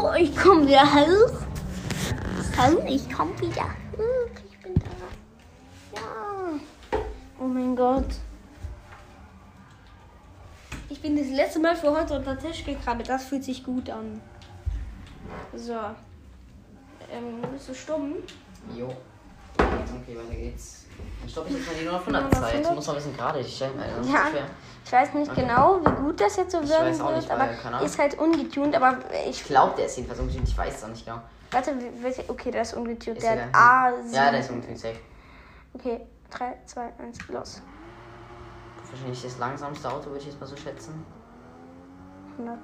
So, 0.00 0.12
ich 0.14 0.36
komme 0.36 0.66
wieder 0.66 0.84
hoch. 0.84 1.40
So, 2.56 2.84
ich 2.86 3.10
komme 3.12 3.40
wieder 3.40 3.64
hoch. 3.64 4.30
Ich 4.48 4.58
bin 4.60 4.74
da. 4.74 5.96
Ja. 5.96 6.60
Oh 7.40 7.44
mein 7.44 7.74
Gott. 7.74 8.06
Ich 10.88 11.00
bin 11.00 11.16
das 11.16 11.28
letzte 11.28 11.58
Mal 11.58 11.74
für 11.74 11.90
heute 11.90 12.14
unter 12.14 12.36
den 12.36 12.50
Tisch 12.50 12.64
gekrabbelt. 12.64 13.08
Das 13.08 13.24
fühlt 13.24 13.42
sich 13.42 13.64
gut 13.64 13.90
an. 13.90 14.20
So. 15.56 15.74
Ähm, 17.10 17.42
bist 17.50 17.68
du 17.68 17.74
stumm? 17.74 18.14
Jo. 18.76 18.94
Okay, 19.56 20.16
weiter 20.16 20.34
geht's. 20.36 20.86
Dann 21.28 21.44
stoppe 21.44 21.50
ich 21.50 21.66
mal 21.66 21.74
die 21.78 21.84
0 21.84 21.94
auf 21.94 22.00
100 22.00 22.34
Zeit. 22.34 22.54
100? 22.54 22.74
Muss 22.74 22.86
mal 22.86 22.92
ein 22.92 22.96
bisschen 22.96 23.16
gerade 23.16 23.44
stellen, 23.44 23.72
ist 24.00 24.10
Ja. 24.10 24.26
Ich 24.84 24.92
weiß 24.92 25.14
nicht 25.14 25.30
Okay. 25.30 25.42
genau, 25.42 25.80
wie 25.84 26.02
gut 26.02 26.20
das 26.20 26.36
jetzt 26.36 26.52
so 26.52 26.60
Ich 26.62 26.70
werden 26.70 26.88
weiß 26.88 27.00
auch 27.02 27.08
wird, 27.08 27.16
nicht, 27.18 27.30
aber 27.30 27.82
ist 27.84 27.98
halt 27.98 28.18
ungetuned. 28.18 28.74
Aber 28.74 28.98
ich 29.24 29.40
Ich 29.40 29.44
glaube, 29.44 29.74
der 29.76 29.86
ist 29.86 29.96
jedenfalls 29.96 30.20
ungetuned. 30.20 30.48
Ich 30.48 30.56
weiß 30.56 30.76
es 30.76 30.84
auch 30.84 30.88
nicht 30.88 31.04
genau. 31.04 31.20
warte? 31.50 31.74
Okay, 32.28 32.50
der 32.50 32.62
ist 32.62 32.74
ungetuned. 32.74 33.22
Der 33.22 33.32
hat 33.32 33.54
A. 33.54 33.90
Ja, 34.10 34.30
der 34.30 34.40
ist 34.40 34.50
ungetuned, 34.50 34.78
safe. 34.78 34.96
Okay, 35.74 36.00
3, 36.30 36.54
2, 36.64 36.92
1, 36.98 37.28
los. 37.28 37.62
Wahrscheinlich 38.90 39.22
das 39.22 39.38
langsamste 39.38 39.90
Auto, 39.90 40.06
würde 40.06 40.20
ich 40.20 40.26
jetzt 40.26 40.40
mal 40.40 40.46
so 40.46 40.56
schätzen. 40.56 41.04
100. 42.38 42.58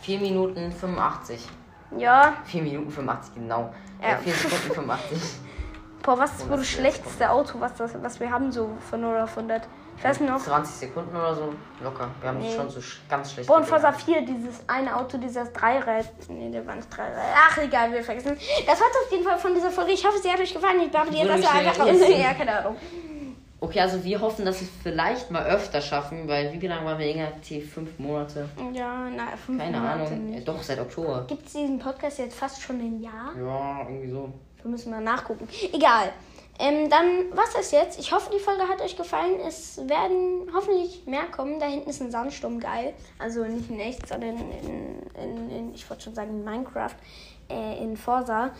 4 0.00 0.18
Minuten 0.18 0.72
85. 0.72 1.48
Ja, 1.96 2.34
4 2.46 2.62
Minuten 2.62 2.90
85, 2.90 3.34
genau. 3.36 3.72
Ja. 4.02 4.14
Äh, 4.14 4.18
4 4.18 4.34
Sekunden 4.34 4.74
85. 4.74 5.18
boah, 6.04 6.18
was 6.18 6.30
ist 6.32 6.40
wohl 6.48 6.58
das 6.58 6.66
100 6.66 6.66
schlechteste 6.66 7.30
Auto, 7.30 7.58
was, 7.60 7.74
das, 7.74 7.92
was 8.02 8.20
wir 8.20 8.30
haben, 8.30 8.52
so 8.52 8.70
von 8.90 9.00
0 9.00 9.20
auf 9.20 9.36
100? 9.36 9.62
Ich 9.96 10.02
weiß 10.04 10.20
noch. 10.20 10.38
20 10.42 10.74
Sekunden 10.74 11.14
oder 11.16 11.34
so, 11.34 11.54
locker. 11.82 12.08
Wir 12.20 12.28
haben 12.28 12.38
Nee. 12.38 12.52
schon 12.54 12.68
so 12.68 12.80
ganz 13.08 13.32
schlecht. 13.32 13.48
Boah, 13.48 13.58
und 13.58 13.66
Forza 13.66 13.92
4, 13.92 14.22
dieses 14.22 14.56
eine 14.66 14.94
Auto, 14.96 15.18
dieses 15.18 15.52
Dreirad. 15.52 16.06
Nee, 16.28 16.50
der 16.50 16.66
war 16.66 16.74
nicht 16.74 16.88
Dreirad. 16.94 17.22
Ach, 17.48 17.58
egal, 17.58 17.92
wir 17.92 18.02
vergessen. 18.02 18.36
Das 18.66 18.80
war's 18.80 18.90
auf 19.04 19.12
jeden 19.12 19.24
Fall 19.24 19.38
von 19.38 19.54
dieser 19.54 19.70
Folge. 19.70 19.92
Ich 19.92 20.04
hoffe, 20.06 20.18
sie 20.18 20.30
hat 20.30 20.40
euch 20.40 20.52
gefallen. 20.52 20.80
Ich 20.84 20.90
glaube, 20.90 21.10
die 21.10 21.18
Würde 21.22 21.40
das 21.40 21.50
einfach. 21.50 21.86
Ja, 22.18 22.34
keine 22.34 22.58
Ahnung. 22.58 22.76
Okay, 23.60 23.80
also 23.80 24.02
wir 24.04 24.20
hoffen, 24.20 24.44
dass 24.44 24.60
wir 24.60 24.66
es 24.68 24.74
vielleicht 24.82 25.30
mal 25.30 25.46
öfter 25.46 25.80
schaffen, 25.80 26.28
weil 26.28 26.60
wie 26.60 26.66
lange 26.66 26.84
waren 26.84 26.98
wir 26.98 27.06
inaktiv? 27.06 27.72
Fünf 27.72 27.98
Monate? 27.98 28.46
Ja, 28.74 29.08
na, 29.16 29.28
fünf 29.46 29.58
Keine 29.62 29.78
Monate 29.78 30.06
Ahnung. 30.06 30.30
nicht. 30.32 30.46
Doch, 30.46 30.60
seit 30.62 30.80
Oktober. 30.80 31.24
Gibt 31.28 31.46
es 31.46 31.52
diesen 31.52 31.78
Podcast 31.78 32.18
jetzt 32.18 32.36
fast 32.36 32.60
schon 32.60 32.78
ein 32.80 33.00
Jahr? 33.00 33.32
Ja, 33.38 33.88
irgendwie 33.88 34.10
so. 34.10 34.30
Wir 34.64 34.70
müssen 34.70 34.90
mal 34.90 35.02
nachgucken. 35.02 35.46
Egal. 35.72 36.12
Ähm, 36.58 36.88
dann 36.88 37.36
was 37.36 37.52
das 37.52 37.70
jetzt. 37.70 37.98
Ich 37.98 38.12
hoffe, 38.12 38.30
die 38.32 38.38
Folge 38.38 38.66
hat 38.68 38.80
euch 38.80 38.96
gefallen. 38.96 39.38
Es 39.46 39.76
werden 39.88 40.48
hoffentlich 40.54 41.04
mehr 41.04 41.24
kommen. 41.24 41.60
Da 41.60 41.66
hinten 41.66 41.90
ist 41.90 42.00
ein 42.00 42.10
Sandsturm 42.10 42.60
geil. 42.60 42.94
Also 43.18 43.44
nicht 43.44 43.68
in 43.68 43.78
echt, 43.78 44.08
sondern 44.08 44.36
in, 44.38 45.02
in, 45.20 45.50
in 45.50 45.74
ich 45.74 45.88
wollte 45.90 46.04
schon 46.04 46.14
sagen 46.14 46.30
in 46.30 46.44
Minecraft, 46.44 46.94
äh, 47.50 47.82
in 47.82 47.96
Forsa. 47.96 48.52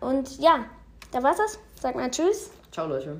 Und 0.00 0.38
ja, 0.38 0.66
da 1.10 1.22
war's 1.22 1.38
das. 1.38 1.58
Sag 1.80 1.96
mal 1.96 2.10
Tschüss. 2.10 2.50
Ciao, 2.70 2.86
Leute. 2.86 3.18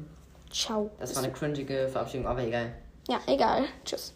Ciao. 0.53 0.91
Das 1.01 1.17
war 1.17 1.25
eine 1.25 1.33
cringige 1.33 1.89
Verabschiedung, 1.89 2.27
aber 2.27 2.43
egal. 2.43 2.75
Ja, 3.09 3.19
egal. 3.27 3.65
Tschüss. 3.85 4.15